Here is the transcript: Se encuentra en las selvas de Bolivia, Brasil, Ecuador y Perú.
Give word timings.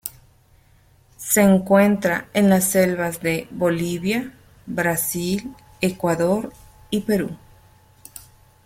Se 1.17 1.41
encuentra 1.43 2.27
en 2.33 2.49
las 2.49 2.71
selvas 2.71 3.19
de 3.21 3.47
Bolivia, 3.51 4.33
Brasil, 4.65 5.53
Ecuador 5.79 6.51
y 6.89 7.01
Perú. 7.01 7.29